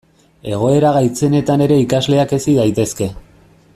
[0.53, 3.11] Egoera gaitzenetan ere ikasleak hezi daitezke.